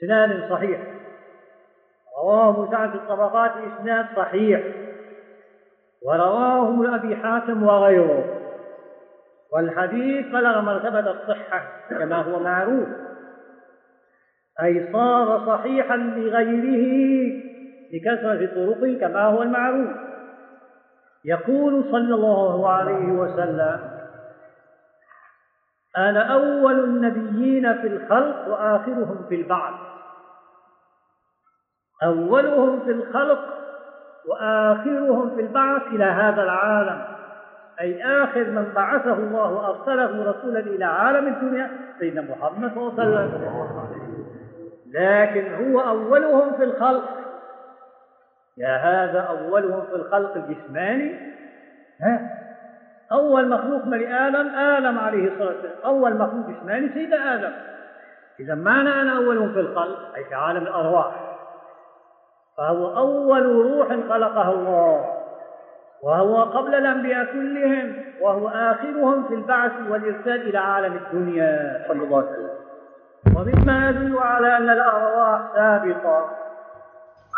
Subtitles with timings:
[0.00, 0.80] إسناد صحيح.
[2.22, 4.60] رواه مساعد الطبقات بإسناد صحيح.
[6.06, 8.24] ورواه أبي حاتم وغيره.
[9.52, 12.88] والحديث بلغ مرتبة الصحة كما هو معروف.
[14.62, 17.32] أي صار صحيحا لغيره
[17.92, 19.90] لكثرة طرقه كما هو المعروف.
[21.24, 23.89] يقول صلى الله عليه وسلم
[25.98, 29.74] أنا أول النبيين في الخلق وآخرهم في البعث.
[32.02, 33.44] أولهم في الخلق
[34.28, 37.02] وآخرهم في البعث إلى هذا العالم.
[37.80, 43.24] أي آخر من بعثه الله وأرسله رسولا إلى عالم الدنيا سيدنا محمد صلى الله عليه
[43.24, 44.26] وسلم.
[44.92, 47.04] لكن هو أولهم في الخلق.
[48.56, 51.30] يا هذا أولهم في الخلق الجسماني؟
[52.00, 52.30] ها؟
[53.12, 55.74] أول مخلوق من آدم آدم عليه الصلاة والسلام.
[55.84, 57.52] أول مخلوق جسماني سيدنا آدم.
[58.40, 61.36] إذا معنى أنا أولهم في الخلق أي في عالم الأرواح.
[62.56, 65.16] فهو أول روح خلقها الله.
[66.02, 67.94] وهو قبل الأنبياء كلهم.
[68.20, 71.84] وهو آخرهم في البعث والإرسال إلى عالم الدنيا.
[71.88, 72.60] صلى الله عليه وسلم.
[73.36, 76.16] ومما يدل على أن الأرواح سابقة.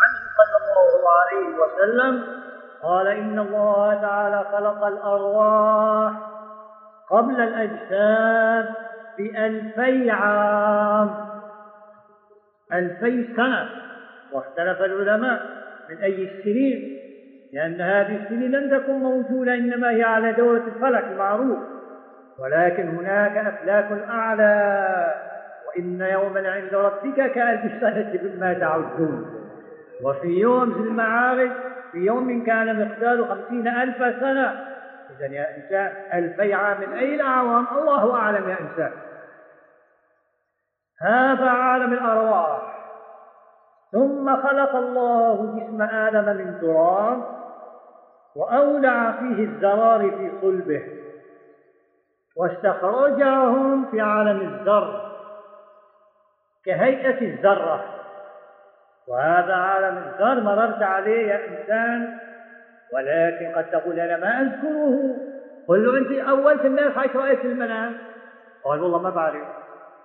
[0.03, 2.43] عنه صلى الله عليه وسلم
[2.83, 6.13] قال إن الله تعالى خلق الأرواح
[7.09, 8.75] قبل الأجساد
[9.17, 11.09] بألفي عام.
[12.73, 13.69] ألفي سنة.
[14.33, 15.41] واختلف العلماء
[15.89, 16.99] من أي السنين
[17.53, 21.59] لأن هذه السنين لم تكن موجودة إنما هي على دورة الفلك المعروف
[22.39, 25.13] ولكن هناك أفلاك أعلى.
[25.67, 29.25] وإن يوما عند ربك كألف سنة مما تعدون.
[30.03, 31.51] وفي يوم في المعارج
[31.93, 34.73] في يوم كان مقداره خمسين ألف سنة.
[35.09, 38.91] إذا يا إنسان ألفي عام من أي الأعوام؟ الله أعلم يا إنسان.
[41.01, 42.61] هذا عالم الأرواح.
[43.91, 47.23] ثم خلق الله جسم آدم من تراب
[48.35, 50.83] وأولع فيه الزرار في صلبه
[52.37, 55.11] واستخرجهم في عالم الذر
[56.65, 58.02] كهيئة الذرة
[59.07, 62.17] وهذا عالم الذر مررت عليه يا إنسان
[62.93, 65.15] ولكن قد تقول أنا ما أذكره.
[65.67, 67.97] قل له أنت أول في الناس حيث رأيت المنام.
[68.65, 69.47] قال والله ما بعرف.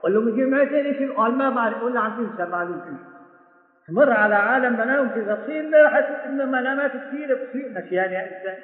[0.02, 1.82] قل له من جمعتين إيش قال ما بعرف.
[1.82, 3.08] قل له عم تنسى معلوم فيه
[3.88, 8.58] تمر على عالم منام في تصير امبارح منامات كثيره بتصير نسيان يا إنسان.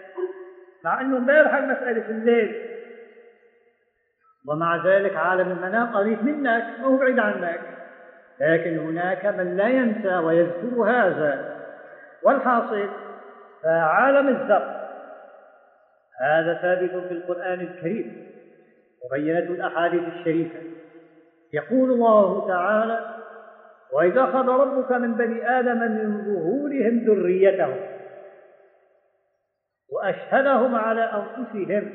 [0.85, 2.71] مع إنه امبارح المسألة في الليل.
[4.49, 7.61] ومع ذلك عالم المنام قريب منك ما هو بعيد عنك.
[8.41, 11.57] لكن هناك من لا ينسى ويذكر هذا.
[12.23, 12.89] والحاصل
[13.63, 14.85] فعالم الذر
[16.21, 18.27] هذا ثابت في القرآن الكريم
[19.05, 20.59] وبينته الأحاديث الشريفة.
[21.53, 23.15] يقول الله تعالى
[23.93, 27.77] وإذا أخذ ربك من بني آدم من ظهورهم ذريتهم
[29.93, 31.93] وأشهدهم على أنفسهم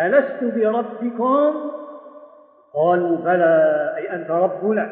[0.00, 1.70] ألست بربكم؟
[2.74, 3.85] قالوا بلى.
[4.14, 4.90] أنت ربنا.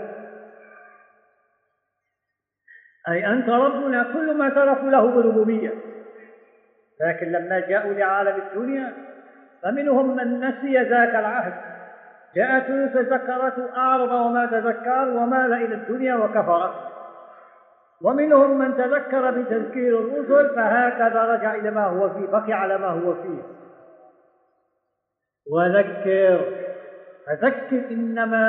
[3.08, 5.74] أي أنت ربنا كل ما اعترفوا له بالربوبية.
[7.00, 8.92] لكن لما جاءوا لعالم الدنيا
[9.62, 11.54] فمنهم من نسي ذاك العهد.
[12.36, 16.74] جاءته فذكرته أعرض وما تذكر ومال إلى الدنيا وكفر.
[18.02, 23.14] ومنهم من تذكر بتذكير الرسل فهكذا رجع إلى ما هو فيه بقي على ما هو
[23.14, 23.42] فيه.
[25.50, 26.63] وذكر.
[27.26, 28.44] فذكر إنما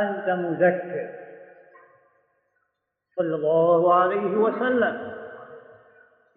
[0.00, 1.08] أنت مذكر.
[3.16, 5.12] صلى الله عليه وسلم.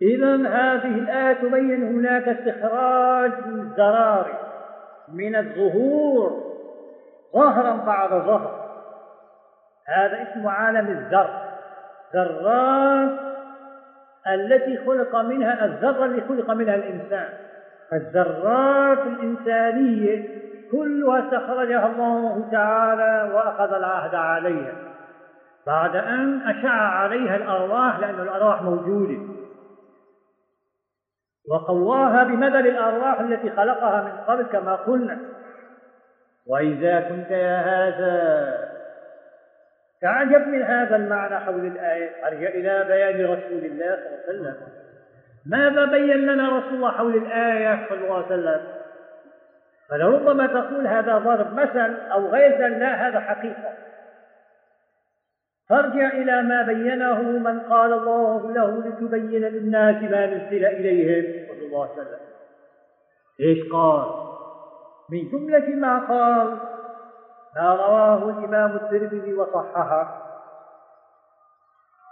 [0.01, 4.38] إذا هذه الآية تبين هناك استخراج الزرار
[5.13, 6.44] من الظهور.
[7.35, 8.69] ظهرا بعد ظهر.
[9.88, 11.50] هذا اسم عالم الذر
[12.16, 13.19] ذرات
[14.27, 17.29] التي خلق منها الذرة اللي خلق منها الإنسان.
[17.94, 20.38] الذرات الإنسانية
[20.72, 24.74] كلها استخرجها الله تعالى وأخذ العهد عليها.
[25.68, 29.18] بعد أن أشع عليها الأرواح لأن الأرواح موجودة.
[31.51, 35.18] وقواها بمدد الأرواح التي خلقها من قبل كما قلنا.
[36.48, 38.69] وإذا كنت يا هذا
[40.01, 42.27] تعجب من هذا المعنى حول الآية.
[42.27, 44.56] أرجع إلى بيان رسول الله صلى الله عليه وسلم؟
[45.45, 48.79] ماذا بين لنا رسول الله حول الآية صلى الله عليه وسلم؟
[49.89, 53.74] فلربما تقول هذا ضرب مثل أو غير لا هذا حقيقة.
[55.69, 61.47] فارجع إلى ما بينه من قال الله له لتبين للناس ما نزل إليهم.
[61.47, 62.19] صلى الله عليه وسلم.
[63.39, 64.06] إيش قال؟
[65.09, 66.57] من جملة ما قال
[67.56, 70.25] ما رواه الإمام الترمذي وصححه.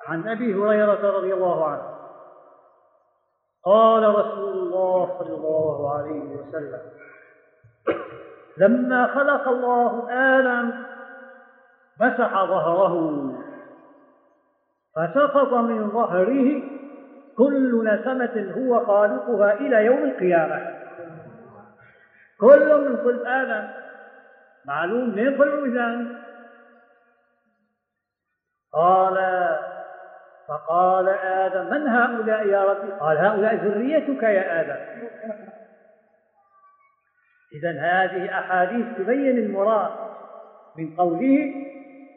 [0.07, 1.97] عن أبي هريرة رضي الله عنه.
[3.65, 6.81] قال رسول الله صلى الله عليه وسلم
[8.57, 10.71] لما خلق الله آدم
[11.99, 13.33] مسح ظهره
[14.95, 16.61] فسقط من ظهره
[17.37, 20.77] كل نسمة هو خالقها إلى يوم القيامة.
[22.39, 23.67] كل من صلب آدم
[24.65, 26.17] معلوم من طلعوا إذن
[28.73, 29.17] قال
[30.47, 35.07] فقال آدم من هؤلاء يا ربي؟ قال هؤلاء ذريتك يا آدم.
[37.57, 39.91] إذا هذه أحاديث تبين المراد
[40.77, 41.53] من قوله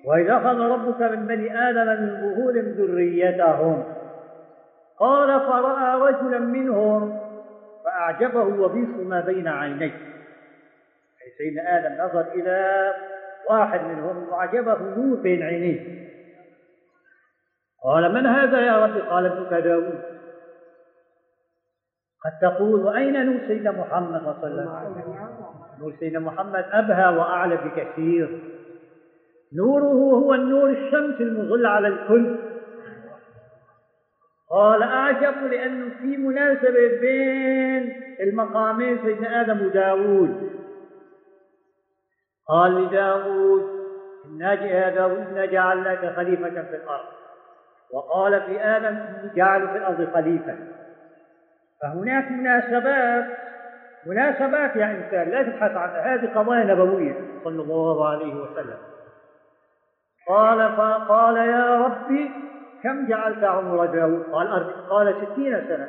[0.04, 3.84] وإذا أخذ ربك من بني آدم من ظهورهم ذريتهم.
[4.98, 7.20] قال فرأى رجلا منهم
[7.84, 9.94] فأعجبه وبيص ما بين عينيه.
[11.22, 12.90] أي سيدنا آدم نظر إلى
[13.50, 16.10] واحد منهم وأعجبه نور بين عينيه.
[17.84, 20.00] قال من هذا يا رب؟ قال ابنك داود
[22.24, 25.29] قد تقول وأين نور سيدنا محمد صلى الله عليه وسلم؟
[25.80, 28.40] نور سيدنا محمد أبهى وأعلى بكثير.
[29.52, 32.36] نوره هو النور الشمس المظل على الكل.
[34.50, 40.50] قال أعجب لأنه في مناسبة بين المقامين سيدنا آدم وداود.
[42.48, 43.80] قال لداود
[44.26, 47.08] إنا يا داود إنا جعلناك خليفة في الأرض.
[47.92, 48.98] وقال في آدم
[49.34, 50.56] جعل في الأرض خليفة.
[51.82, 53.26] فهناك مناسبات.
[54.06, 56.14] مناسبات يا إنسان لا تبحث عنها.
[56.14, 57.14] هذه قضايا نبوية
[57.44, 58.78] صلى الله عليه وسلم.
[60.28, 62.30] قال فقال يا ربي
[62.82, 65.88] كم جعلت عمر داود؟ قال قال ستين سنة.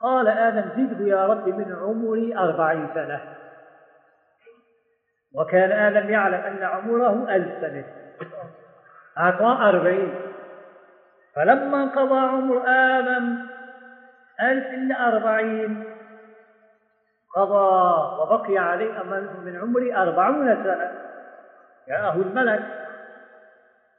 [0.00, 3.20] قال آدم زده يا رب من عمري أربعين سنة.
[5.34, 7.84] وكان آدم يعلم أن عمره ألف سنة.
[9.18, 10.14] أعطاه أربعين.
[11.36, 13.38] فلما انقضى عمر آدم
[14.42, 15.84] ألف إلا أربعين
[17.36, 19.02] قضى وبقي عليه
[19.44, 20.92] من عمري أربعون سنة.
[21.88, 22.62] جاءه الملك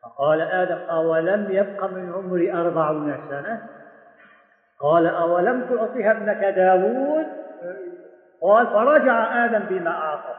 [0.03, 3.61] فقال آدم أولم يبق من عمري أربعون سنة؟
[4.79, 7.25] قال أولم تعطها ابنك داود
[8.41, 10.35] قال فرجع آدم بما أعطى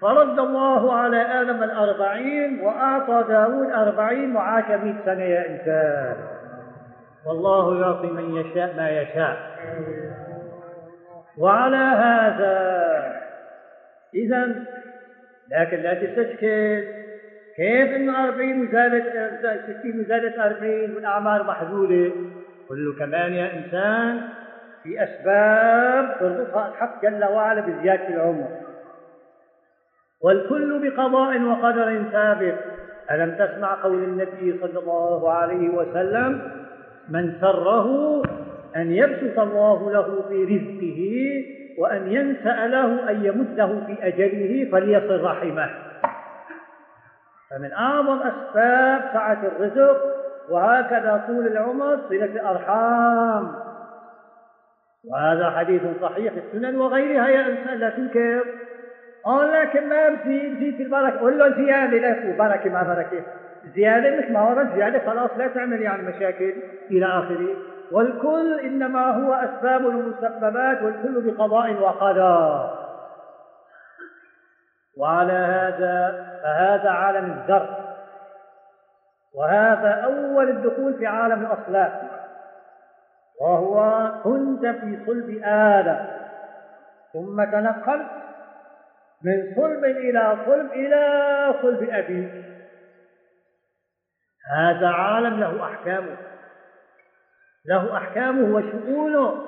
[0.00, 6.16] فرد الله على آدم الأربعين وأعطى داود أربعين وعاش مئة سنة يا إنسان.
[7.26, 9.36] والله يعطي من يشاء ما يشاء.
[11.40, 12.58] وعلى هذا.
[14.14, 14.64] إذا
[15.50, 16.84] لكن لا تستشكل.
[17.56, 19.04] كيف انه 40 وزادت
[19.80, 22.12] 60 وزادت 40 والاعمار محدوده
[22.68, 24.20] كله كمان يا إنسان
[24.82, 28.48] في أسباب تربطها الحق جل وعلا بزيادة العمر.
[30.22, 32.58] والكل بقضاء وقدر ثابت
[33.10, 36.50] ألم تسمع قول النبي صلى الله عليه وسلم
[37.08, 38.22] من سره
[38.76, 41.28] أن يبسط الله له في رزقه
[41.78, 45.70] وأن ينسأ له أن يمده في أجله فليصل رحمه.
[47.50, 50.00] فمن أعظم أسباب سعة الرزق
[50.50, 53.54] وهكذا طول العمر صلة الأرحام.
[55.04, 58.44] وهذا حديث صحيح السنن وغيرها يا إنسان لا تنكر.
[59.24, 61.20] قال لكن ما بزيد في البركة.
[61.20, 63.22] قول له زيادة لا بركة ما بركة.
[63.74, 66.52] زيادة مش ما ورد زيادة خلاص لا تعمل يعني مشاكل.
[66.90, 67.56] إلى آخره.
[67.92, 72.70] والكل إنما هو أسباب ومسببات والكل بقضاء وقدر.
[74.98, 77.76] وعلى هذا فهذا عالم الذر
[79.34, 81.92] وهذا أول الدخول في عالم الأصلاف
[83.40, 86.06] وهو كنت في صلب آدم.
[87.12, 88.10] ثم تنقلت
[89.24, 92.44] من صلب إلى صلب إلى صلب أبيك
[94.56, 96.16] هذا عالم له أحكامه.
[97.66, 99.44] له أحكامه وشؤونه.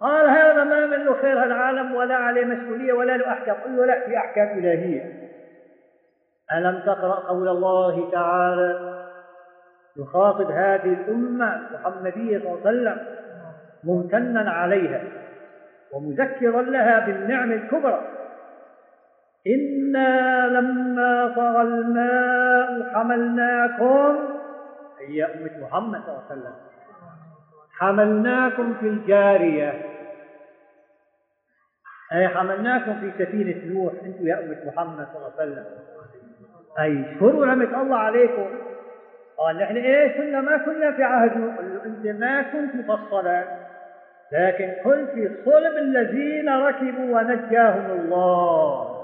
[0.00, 3.56] قال هذا ما منه خير هالعالم ولا عليه مسؤولية ولا له أحكام.
[3.64, 5.30] قل له لا في أحكام إلهية.
[6.52, 8.96] ألم تقرأ قول الله تعالى
[9.96, 13.06] يخاطب هذه الأمة محمدية صلى الله عليه وسلم
[13.84, 15.02] ممتنا عليها
[15.92, 18.00] ومذكرا لها بالنعم الكبرى.
[19.46, 24.16] إنا لما طغى الماء حملناكم
[25.08, 26.54] هي أمة محمد صلى الله عليه وسلم
[27.78, 29.82] حملناكم في الجارية.
[32.12, 33.92] أي حملناكم في سفينة نوح.
[34.04, 35.64] أنتم يا أمة محمد صلى الله عليه وسلم.
[36.80, 38.46] أي اشكروا نعمة الله عليكم.
[39.38, 41.54] قال نحن إيه؟ كنا ما كنا في عهد نوح.
[41.84, 43.44] أنت ما كنت مفصلا.
[44.32, 48.96] لكن كنت في صلب الذين ركبوا ونجاهم الله.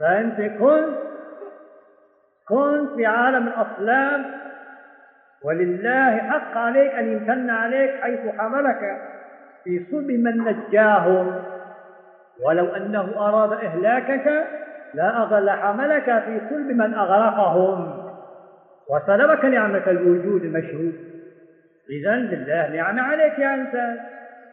[0.00, 0.98] فأنت كنت
[2.48, 4.39] كنت في عالم الأصلاب
[5.44, 9.00] ولله حق عليك أن يمتن عليك حيث حملك
[9.64, 11.42] في صلب من نجاهم
[12.46, 14.46] ولو أنه أراد إهلاكك
[14.94, 18.00] لا أغل حملك في صلب من أغرقهم.
[18.90, 20.94] وسلبك نعمة الوجود المشهود
[21.90, 23.98] إذا لله نعمة عليك يا إنسان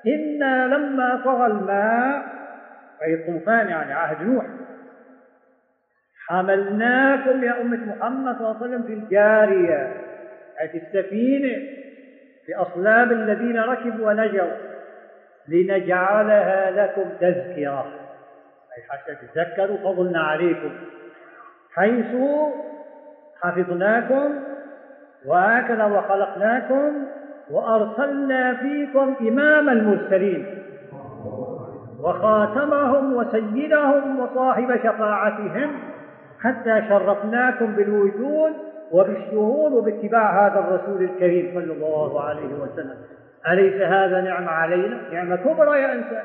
[0.08, 2.24] إنا لما طغى الماء
[3.04, 4.46] أي الطوفان يعني عهد نوح
[6.28, 10.07] حملناكم يا أمة محمد صلى الله عليه وسلم في الجارية.
[10.62, 11.58] أي في السفينة
[12.46, 14.52] في أصلاب الذين ركبوا ونجوا.
[15.48, 17.86] لنجعلها لكم تذكرة.
[18.78, 20.70] أي حتى تذكروا فضلنا عليكم.
[21.74, 22.16] حيث
[23.42, 24.40] حفظناكم
[25.26, 27.06] وهكذا وخلقناكم
[27.52, 30.64] وأرسلنا فيكم إمام المرسلين.
[32.00, 35.80] وخاتمهم وسيدهم وصاحب شفاعتهم
[36.42, 38.54] حتى شرفناكم بالوجود
[38.92, 42.98] وبالشهود وباتباع هذا الرسول الكريم صلى الله عليه وسلم.
[43.48, 46.24] أليس هذا نعمة علينا؟ نعمة كبرى يا إنسان.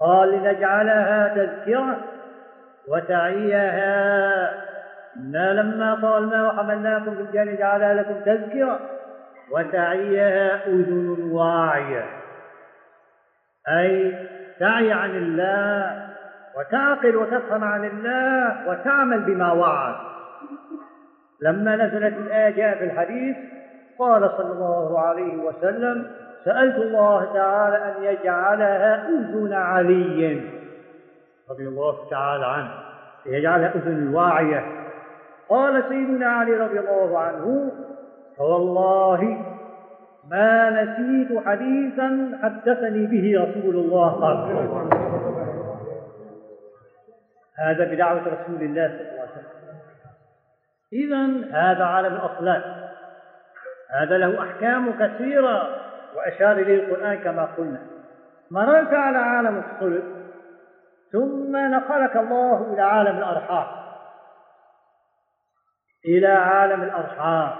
[0.00, 1.96] قال لنجعلها تذكرة
[2.88, 3.86] وتعيها.
[5.16, 8.80] إنا لما طال الماء وحملناكم في الجنة جعلها لكم تذكرة
[9.52, 12.04] وتعيها أذن واعية.
[13.68, 14.14] أي
[14.60, 16.06] تعي عن الله
[16.58, 20.15] وتعقل وتفهم عن الله وتعمل بما وعد.
[21.40, 23.36] لما نزلت الآية جاء في الحديث
[23.98, 26.06] قال صلى الله عليه وسلم
[26.44, 30.40] سألت الله تعالى أن يجعلها أذن علي.
[31.50, 32.70] رضي الله تعالى عنه.
[33.26, 34.64] يجعلها أذن واعية.
[35.48, 37.72] قال سيدنا علي رضي الله عنه
[38.38, 39.44] فوالله
[40.30, 44.10] ما نسيت حديثا حدثني به رسول الله.
[44.10, 44.36] قال
[47.58, 49.65] هذا بدعوة رسول الله صلى الله عليه وسلم.
[50.92, 52.64] إذا هذا عالم الأصلات
[53.90, 57.80] هذا له أحكام كثيرة وأشار إليه القرآن كما قلنا.
[58.50, 60.04] مررت على عالم الصلب
[61.12, 63.66] ثم نقلك الله إلى عالم الأرحام.
[66.06, 67.50] إلى عالم الأرحام.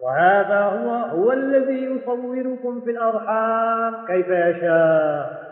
[0.00, 5.50] وهذا هو هو الذي يصوركم في الأرحام كيف يشاء.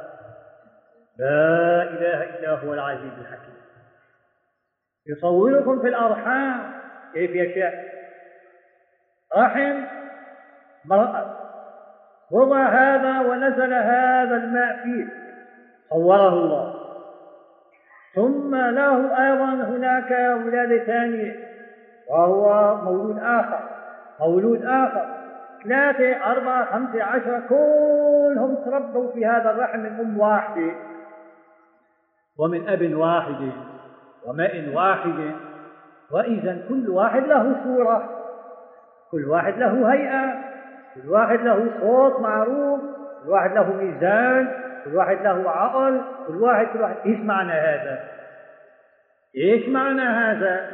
[1.18, 3.47] لا إله إلا هو العزيز الحكيم.
[5.08, 6.72] يصوركم في الأرحام.
[7.14, 7.84] كيف يشاء
[9.36, 9.84] رحم؟
[10.84, 11.36] مرأة.
[12.30, 15.08] وضع هذا ونزل هذا الماء فيه.
[15.90, 16.74] صوره الله.
[18.14, 20.10] ثم له أيضا هناك
[20.44, 21.36] ولادة ثانية.
[22.10, 23.60] وهو مولود آخر.
[24.20, 25.06] مولود آخر.
[25.64, 27.42] ثلاثة أربعة خمسة عشرة.
[27.48, 30.72] كلهم تربوا في هذا الرحم من أم واحدة.
[32.38, 33.52] ومن أب واحد.
[34.28, 35.34] وماء واحد
[36.10, 38.08] وإذا كل واحد له صورة
[39.10, 40.34] كل واحد له هيئة
[40.94, 42.80] كل واحد له صوت معروف
[43.24, 44.48] كل واحد له ميزان
[44.84, 48.00] كل واحد له عقل كل واحد كل واحد إيش معنى هذا؟
[49.36, 50.70] إيش معنى هذا؟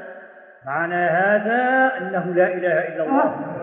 [0.66, 3.53] معنى هذا أنه لا إله إلا الله